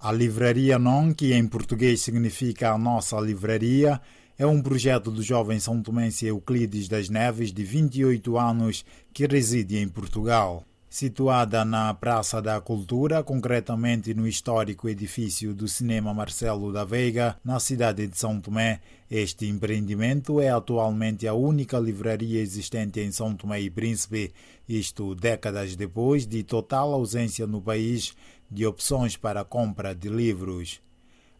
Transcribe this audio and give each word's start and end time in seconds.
A 0.00 0.12
Livraria 0.12 0.78
Non, 0.78 1.12
que 1.12 1.32
em 1.34 1.44
português 1.48 2.02
significa 2.02 2.70
a 2.70 2.78
nossa 2.78 3.18
livraria, 3.18 4.00
é 4.38 4.46
um 4.46 4.62
projeto 4.62 5.10
do 5.10 5.20
jovem 5.24 5.58
São 5.58 5.82
Tomense 5.82 6.24
Euclides 6.24 6.86
das 6.86 7.08
Neves, 7.08 7.52
de 7.52 7.64
28 7.64 8.38
anos, 8.38 8.84
que 9.12 9.26
reside 9.26 9.76
em 9.76 9.88
Portugal. 9.88 10.62
Situada 10.88 11.64
na 11.64 11.92
Praça 11.92 12.40
da 12.40 12.60
Cultura, 12.60 13.24
concretamente 13.24 14.14
no 14.14 14.26
histórico 14.26 14.88
edifício 14.88 15.52
do 15.52 15.66
Cinema 15.66 16.14
Marcelo 16.14 16.72
da 16.72 16.84
Veiga, 16.84 17.36
na 17.44 17.58
cidade 17.58 18.06
de 18.06 18.16
São 18.16 18.40
Tomé, 18.40 18.80
este 19.10 19.46
empreendimento 19.46 20.40
é 20.40 20.48
atualmente 20.48 21.26
a 21.26 21.34
única 21.34 21.78
livraria 21.78 22.40
existente 22.40 23.00
em 23.00 23.10
São 23.10 23.34
Tomé 23.34 23.60
e 23.60 23.68
Príncipe, 23.68 24.32
isto 24.68 25.14
décadas 25.14 25.74
depois 25.74 26.26
de 26.26 26.42
total 26.42 26.94
ausência 26.94 27.46
no 27.46 27.60
país 27.60 28.14
de 28.50 28.66
opções 28.66 29.16
para 29.16 29.40
a 29.40 29.44
compra 29.44 29.94
de 29.94 30.08
livros. 30.08 30.80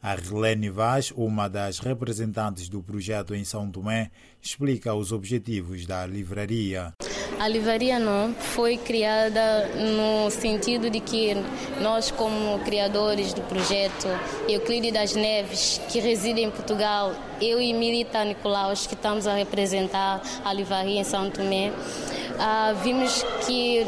A 0.01 0.15
Relene 0.15 0.71
Vaz, 0.71 1.13
uma 1.17 1.49
das 1.49 1.81
representantes 1.81 2.69
do 2.69 2.81
projeto 2.81 3.35
em 3.35 3.43
São 3.45 3.69
Tomé, 3.69 4.11
explica 4.41 4.95
os 4.95 5.11
objetivos 5.11 5.87
da 5.87 6.07
livraria. 6.07 6.93
A 7.41 7.49
livraria 7.49 7.99
não 7.99 8.33
foi 8.33 8.77
criada 8.77 9.69
no 9.77 10.31
sentido 10.31 10.89
de 10.89 11.01
que 11.01 11.35
nós, 11.81 12.11
como 12.13 12.59
criadores 12.61 13.33
do 13.33 13.43
projeto 13.43 14.07
Euclides 14.49 14.93
das 14.93 15.15
Neves, 15.15 15.81
que 15.89 15.99
reside 15.99 16.43
em 16.43 16.51
Portugal, 16.51 17.13
eu 17.41 17.61
e 17.61 17.73
Milita 17.73 18.25
Nicolaus, 18.25 18.87
que 18.87 18.95
estamos 18.95 19.27
a 19.27 19.35
representar 19.35 20.23
a 20.45 20.53
livraria 20.53 21.01
em 21.01 21.05
São 21.05 21.29
Tomé, 21.31 21.73
ah, 22.39 22.73
vimos 22.83 23.25
que 23.47 23.85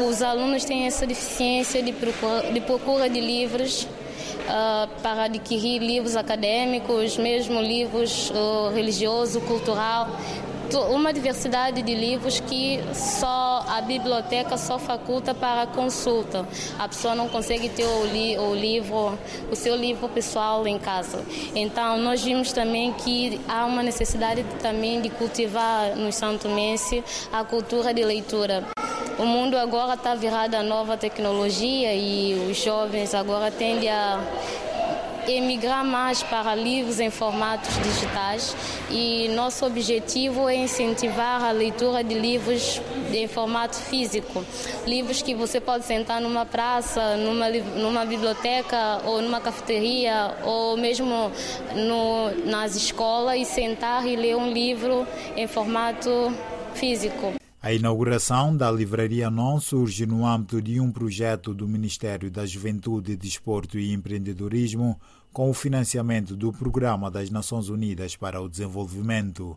os 0.00 0.22
alunos 0.22 0.64
têm 0.64 0.86
essa 0.86 1.06
deficiência 1.06 1.82
de 1.82 1.92
procura 1.92 2.52
de, 2.52 2.60
procura 2.60 3.08
de 3.08 3.20
livros 3.20 3.86
Uh, 4.44 4.86
para 5.00 5.24
adquirir 5.24 5.78
livros 5.80 6.16
acadêmicos, 6.16 7.16
mesmo 7.16 7.62
livros 7.62 8.30
uh, 8.30 8.74
religioso, 8.74 9.40
cultural, 9.40 10.06
uma 10.90 11.12
diversidade 11.12 11.82
de 11.82 11.94
livros 11.94 12.40
que 12.40 12.80
só 12.94 13.64
a 13.68 13.80
biblioteca 13.80 14.56
só 14.56 14.78
faculta 14.78 15.34
para 15.34 15.66
consulta. 15.66 16.46
A 16.78 16.88
pessoa 16.88 17.14
não 17.14 17.28
consegue 17.28 17.68
ter 17.68 17.84
o, 17.84 18.06
li, 18.06 18.36
o 18.38 18.54
livro, 18.54 19.18
o 19.50 19.56
seu 19.56 19.76
livro 19.76 20.08
pessoal 20.08 20.66
em 20.66 20.78
casa. 20.78 21.24
Então 21.54 21.98
nós 21.98 22.22
vimos 22.22 22.52
também 22.52 22.92
que 22.92 23.40
há 23.48 23.64
uma 23.66 23.82
necessidade 23.82 24.44
também 24.60 25.00
de 25.00 25.10
cultivar 25.10 25.96
no 25.96 26.12
Santo 26.12 26.48
Mense 26.48 27.04
a 27.32 27.44
cultura 27.44 27.92
de 27.92 28.04
leitura. 28.04 28.73
O 29.16 29.24
mundo 29.24 29.56
agora 29.56 29.94
está 29.94 30.14
virado 30.14 30.56
à 30.56 30.62
nova 30.62 30.96
tecnologia 30.96 31.94
e 31.94 32.34
os 32.50 32.56
jovens 32.56 33.14
agora 33.14 33.48
tendem 33.48 33.88
a 33.88 34.20
emigrar 35.28 35.84
mais 35.84 36.22
para 36.22 36.54
livros 36.54 36.98
em 36.98 37.10
formatos 37.10 37.70
digitais 37.78 38.56
e 38.90 39.28
nosso 39.28 39.64
objetivo 39.64 40.48
é 40.48 40.56
incentivar 40.56 41.44
a 41.44 41.52
leitura 41.52 42.02
de 42.02 42.14
livros 42.14 42.82
em 43.12 43.28
formato 43.28 43.76
físico. 43.76 44.44
Livros 44.84 45.22
que 45.22 45.32
você 45.32 45.60
pode 45.60 45.84
sentar 45.84 46.20
numa 46.20 46.44
praça, 46.44 47.16
numa, 47.16 47.48
numa 47.48 48.04
biblioteca 48.04 49.00
ou 49.04 49.22
numa 49.22 49.40
cafeteria 49.40 50.34
ou 50.44 50.76
mesmo 50.76 51.30
no, 51.72 52.30
nas 52.50 52.74
escolas 52.74 53.38
e 53.38 53.44
sentar 53.44 54.04
e 54.06 54.16
ler 54.16 54.36
um 54.36 54.50
livro 54.52 55.06
em 55.36 55.46
formato 55.46 56.34
físico. 56.74 57.43
A 57.64 57.72
inauguração 57.72 58.54
da 58.54 58.70
Livraria 58.70 59.30
Non 59.30 59.58
surge 59.58 60.04
no 60.04 60.26
âmbito 60.26 60.60
de 60.60 60.78
um 60.78 60.92
projeto 60.92 61.54
do 61.54 61.66
Ministério 61.66 62.30
da 62.30 62.44
Juventude, 62.44 63.16
Desporto 63.16 63.78
e 63.78 63.90
Empreendedorismo, 63.90 65.00
com 65.32 65.48
o 65.48 65.54
financiamento 65.54 66.36
do 66.36 66.52
Programa 66.52 67.10
das 67.10 67.30
Nações 67.30 67.70
Unidas 67.70 68.16
para 68.16 68.38
o 68.38 68.50
Desenvolvimento. 68.50 69.54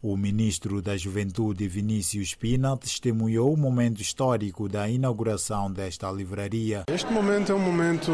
O 0.00 0.16
ministro 0.16 0.80
da 0.80 0.96
Juventude, 0.96 1.68
Vinícius 1.68 2.34
Pina, 2.34 2.74
testemunhou 2.74 3.52
o 3.52 3.56
momento 3.56 4.00
histórico 4.00 4.66
da 4.66 4.88
inauguração 4.88 5.70
desta 5.70 6.10
livraria. 6.10 6.84
Este 6.88 7.12
momento 7.12 7.52
é 7.52 7.54
um 7.54 7.60
momento 7.60 8.12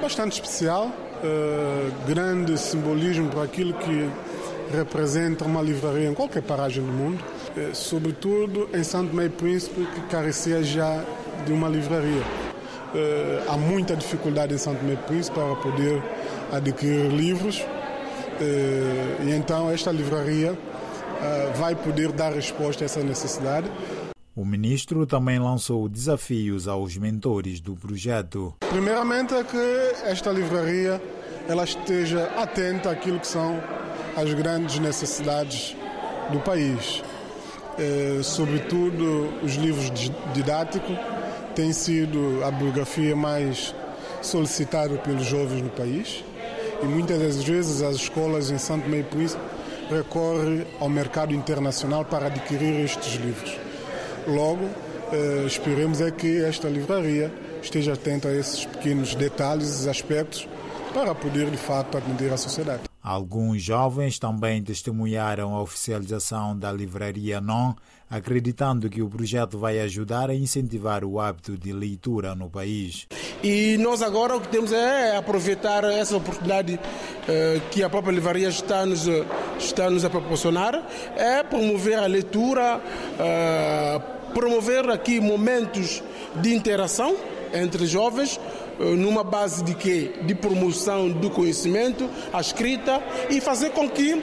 bastante 0.00 0.34
especial, 0.34 0.86
uh, 0.86 2.06
grande 2.06 2.56
simbolismo 2.56 3.30
para 3.30 3.42
aquilo 3.42 3.74
que 3.74 4.08
representa 4.72 5.44
uma 5.44 5.60
livraria 5.60 6.08
em 6.08 6.14
qualquer 6.14 6.42
paragem 6.42 6.84
do 6.84 6.92
mundo 6.92 7.18
eh, 7.18 7.39
sobretudo 7.72 8.68
em 8.72 8.82
Santo 8.84 9.14
Meio 9.14 9.30
Príncipe, 9.30 9.86
que 9.94 10.00
carecia 10.02 10.62
já 10.62 11.04
de 11.44 11.52
uma 11.52 11.68
livraria. 11.68 12.22
Eh, 12.94 13.44
há 13.48 13.56
muita 13.56 13.94
dificuldade 13.96 14.54
em 14.54 14.58
Santo 14.58 14.84
Meio 14.84 14.98
Príncipe 14.98 15.38
para 15.38 15.54
poder 15.56 16.02
adquirir 16.52 17.10
livros, 17.10 17.64
eh, 18.40 19.16
e 19.24 19.30
então 19.32 19.70
esta 19.70 19.90
livraria 19.90 20.56
vai 21.56 21.74
poder 21.74 22.12
dar 22.12 22.32
resposta 22.32 22.82
a 22.82 22.86
essa 22.86 23.02
necessidade. 23.02 23.70
O 24.34 24.42
ministro 24.42 25.06
também 25.06 25.38
lançou 25.38 25.86
desafios 25.86 26.66
aos 26.66 26.96
mentores 26.96 27.60
do 27.60 27.76
projeto. 27.76 28.54
Primeiramente 28.70 29.34
é 29.34 29.44
que 29.44 30.08
esta 30.08 30.30
livraria 30.30 30.98
ela 31.46 31.64
esteja 31.64 32.24
atenta 32.38 32.90
àquilo 32.90 33.20
que 33.20 33.26
são 33.26 33.60
as 34.16 34.32
grandes 34.32 34.78
necessidades 34.78 35.76
do 36.32 36.40
país. 36.40 37.02
Eh, 37.78 38.20
sobretudo 38.22 39.32
os 39.42 39.54
livros 39.54 39.90
didáticos, 40.34 40.96
tem 41.54 41.72
sido 41.72 42.42
a 42.44 42.50
biografia 42.50 43.16
mais 43.16 43.74
solicitada 44.22 44.96
pelos 44.98 45.24
jovens 45.24 45.62
no 45.62 45.70
país 45.70 46.24
e 46.82 46.86
muitas 46.86 47.18
das 47.18 47.44
vezes 47.44 47.82
as 47.82 47.96
escolas 47.96 48.50
em 48.50 48.58
Santo 48.58 48.88
Meio 48.88 49.04
Príncipe 49.04 49.42
recorrem 49.90 50.66
ao 50.78 50.88
mercado 50.88 51.34
internacional 51.34 52.04
para 52.04 52.26
adquirir 52.26 52.84
estes 52.84 53.14
livros. 53.14 53.56
Logo, 54.26 54.64
eh, 55.12 55.44
esperemos 55.46 56.00
é 56.00 56.10
que 56.10 56.42
esta 56.44 56.68
livraria 56.68 57.32
esteja 57.62 57.94
atenta 57.94 58.28
a 58.28 58.34
esses 58.34 58.64
pequenos 58.64 59.14
detalhes 59.14 59.84
e 59.84 59.90
aspectos 59.90 60.48
para 60.94 61.14
poder 61.14 61.50
de 61.50 61.56
fato 61.56 61.98
atender 61.98 62.32
a 62.32 62.36
sociedade. 62.36 62.89
Alguns 63.10 63.60
jovens 63.60 64.20
também 64.20 64.62
testemunharam 64.62 65.52
a 65.56 65.60
oficialização 65.60 66.56
da 66.56 66.70
livraria 66.70 67.40
Non, 67.40 67.74
acreditando 68.08 68.88
que 68.88 69.02
o 69.02 69.08
projeto 69.08 69.58
vai 69.58 69.80
ajudar 69.80 70.30
a 70.30 70.34
incentivar 70.36 71.04
o 71.04 71.18
hábito 71.18 71.58
de 71.58 71.72
leitura 71.72 72.36
no 72.36 72.48
país. 72.48 73.08
E 73.42 73.76
nós 73.78 74.00
agora 74.00 74.36
o 74.36 74.40
que 74.40 74.46
temos 74.46 74.70
é 74.70 75.16
aproveitar 75.16 75.82
essa 75.82 76.16
oportunidade 76.16 76.78
eh, 77.28 77.60
que 77.72 77.82
a 77.82 77.90
própria 77.90 78.12
livraria 78.12 78.48
está 78.48 78.86
nos, 78.86 79.08
está 79.58 79.90
nos 79.90 80.04
a 80.04 80.08
proporcionar, 80.08 80.80
é 81.16 81.42
promover 81.42 81.98
a 81.98 82.06
leitura, 82.06 82.80
eh, 83.18 84.00
promover 84.32 84.88
aqui 84.88 85.18
momentos 85.18 86.00
de 86.36 86.54
interação 86.54 87.16
entre 87.52 87.86
jovens, 87.86 88.40
eh, 88.78 88.84
numa 88.96 89.22
base 89.22 89.62
de 89.62 89.74
quê? 89.74 90.12
De 90.22 90.34
promoção 90.34 91.08
do 91.08 91.30
conhecimento, 91.30 92.08
a 92.32 92.40
escrita 92.40 93.02
e 93.28 93.40
fazer 93.40 93.70
com 93.70 93.88
que 93.88 94.22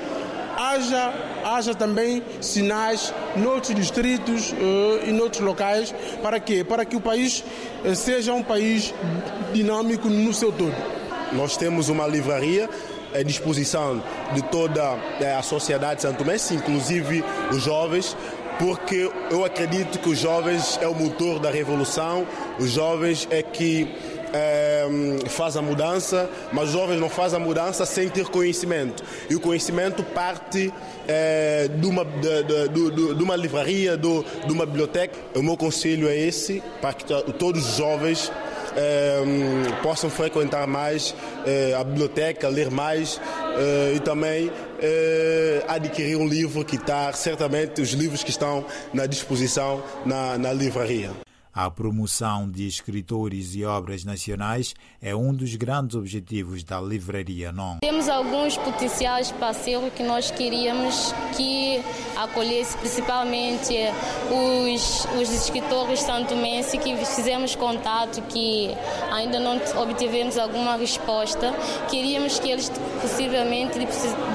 haja, 0.57 1.13
haja 1.45 1.75
também 1.75 2.23
sinais 2.41 3.13
noutros 3.35 3.75
distritos 3.75 4.51
uh, 4.51 5.07
e 5.07 5.11
noutros 5.11 5.41
locais. 5.41 5.93
Para 6.21 6.39
quê? 6.39 6.63
Para 6.63 6.83
que 6.83 6.95
o 6.95 7.01
país 7.01 7.43
uh, 7.85 7.95
seja 7.95 8.33
um 8.33 8.41
país 8.41 8.93
dinâmico 9.53 10.09
no 10.09 10.33
seu 10.33 10.51
todo. 10.51 10.75
Nós 11.33 11.55
temos 11.55 11.89
uma 11.89 12.07
livraria 12.07 12.69
à 13.13 13.21
disposição 13.21 14.01
de 14.33 14.41
toda 14.43 14.97
a 15.37 15.41
sociedade 15.41 16.01
santomense, 16.01 16.53
inclusive 16.53 17.23
os 17.51 17.63
jovens, 17.63 18.15
porque 18.59 19.09
eu 19.29 19.45
acredito 19.45 19.99
que 19.99 20.09
os 20.09 20.19
jovens 20.19 20.79
é 20.81 20.87
o 20.87 20.95
motor 20.95 21.39
da 21.39 21.49
revolução, 21.49 22.25
os 22.59 22.71
jovens 22.71 23.27
é 23.29 23.41
que 23.41 23.87
é, 24.33 24.85
faz 25.27 25.55
a 25.55 25.61
mudança, 25.61 26.29
mas 26.51 26.65
os 26.65 26.71
jovens 26.71 26.99
não 26.99 27.09
fazem 27.09 27.39
a 27.39 27.43
mudança 27.43 27.85
sem 27.85 28.09
ter 28.09 28.25
conhecimento. 28.25 29.03
E 29.29 29.35
o 29.35 29.39
conhecimento 29.39 30.03
parte 30.03 30.73
é, 31.07 31.67
de, 31.67 31.87
uma, 31.87 32.03
de, 32.03 32.43
de, 32.43 33.15
de, 33.15 33.23
uma 33.23 33.35
livraria, 33.35 33.97
de, 33.97 34.23
de 34.45 34.51
uma 34.51 34.65
biblioteca. 34.65 35.17
O 35.35 35.43
meu 35.43 35.55
conselho 35.55 36.07
é 36.07 36.15
esse, 36.15 36.61
para 36.81 36.93
que 36.93 37.05
todos 37.33 37.69
os 37.69 37.77
jovens 37.77 38.31
é, 38.77 39.81
possam 39.81 40.09
frequentar 40.09 40.67
mais 40.67 41.15
é, 41.45 41.73
a 41.73 41.83
biblioteca, 41.83 42.47
ler 42.47 42.69
mais 42.69 43.19
é, 43.57 43.93
e 43.95 43.99
também 43.99 44.51
adquirir 45.67 46.15
um 46.17 46.27
livro 46.27 46.63
que 46.63 46.75
está, 46.75 47.11
certamente, 47.11 47.81
os 47.81 47.89
livros 47.89 48.21
que 48.21 48.29
estão 48.29 48.63
na 48.93 49.07
disposição 49.07 49.83
na, 50.05 50.37
na 50.37 50.53
livraria. 50.53 51.26
A 51.57 51.71
promoção 51.71 52.47
de 52.47 52.67
escritores 52.67 53.55
e 53.55 53.65
obras 53.65 54.05
nacionais 54.05 54.75
é 55.01 55.15
um 55.15 55.33
dos 55.33 55.55
grandes 55.55 55.95
objetivos 55.95 56.63
da 56.63 56.79
Livraria 56.79 57.51
Non. 57.51 57.79
Temos 57.81 58.07
alguns 58.07 58.55
potenciais 58.57 59.31
parceiros 59.31 59.91
que 59.91 60.03
nós 60.03 60.29
queríamos 60.29 61.11
que 61.35 61.81
acolhesse, 62.15 62.77
principalmente 62.77 63.73
os, 64.29 65.07
os 65.19 65.33
escritores 65.33 66.01
santomenses 66.01 66.79
que 66.79 66.95
fizemos 66.95 67.55
contato, 67.55 68.21
que 68.29 68.69
ainda 69.11 69.39
não 69.39 69.59
obtivemos 69.81 70.37
alguma 70.37 70.77
resposta. 70.77 71.51
Queríamos 71.89 72.37
que 72.37 72.51
eles 72.51 72.71
possivelmente 73.01 73.79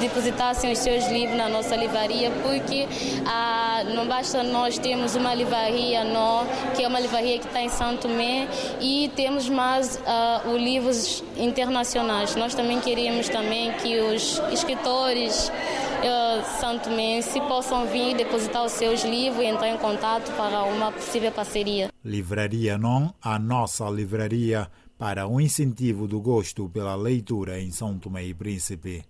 depositassem 0.00 0.72
os 0.72 0.78
seus 0.80 1.06
livros 1.06 1.36
na 1.36 1.48
nossa 1.48 1.76
livraria, 1.76 2.32
porque 2.42 2.88
ah, 3.28 3.84
não 3.94 4.08
basta 4.08 4.42
nós 4.42 4.76
termos 4.76 5.14
uma 5.14 5.32
livraria 5.32 6.02
nó, 6.02 6.44
que 6.75 6.82
é 6.82 6.88
uma 6.88 6.98
livraria 6.98 7.12
que 7.20 7.47
está 7.47 7.61
em 7.61 7.69
Santo 7.69 8.09
Tomé, 8.09 8.49
e 8.81 9.11
temos 9.14 9.49
mais 9.49 9.97
uh, 9.97 10.49
os 10.50 10.61
livros 10.61 11.25
internacionais. 11.37 12.35
Nós 12.37 12.55
também 12.55 12.81
queríamos 12.81 13.29
também 13.29 13.73
que 13.75 14.00
os 14.00 14.41
escritores 14.50 15.49
uh, 15.49 16.61
santomense 16.61 17.41
possam 17.43 17.87
vir 17.87 18.17
depositar 18.17 18.64
os 18.64 18.73
seus 18.73 19.05
livros 19.05 19.43
e 19.43 19.47
entrar 19.47 19.69
em 19.69 19.79
contato 19.79 20.32
para 20.37 20.62
uma 20.64 20.91
possível 20.93 21.31
parceria. 21.32 21.91
Livraria 22.05 22.76
Non, 22.79 23.11
a 23.20 23.38
nossa 23.38 23.88
livraria 23.88 24.69
para 24.99 25.26
o 25.26 25.41
incentivo 25.41 26.06
do 26.06 26.20
gosto 26.20 26.69
pela 26.69 26.94
leitura 26.94 27.61
em 27.61 27.73
São 27.73 27.99
Tomé 27.99 28.25
e 28.25 28.35
Príncipe. 28.35 29.00